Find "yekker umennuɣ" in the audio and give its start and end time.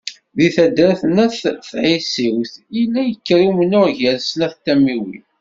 3.05-3.87